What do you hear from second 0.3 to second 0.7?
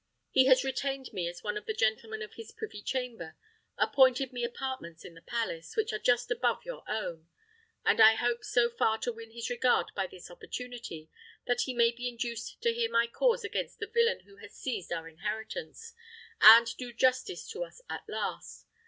He has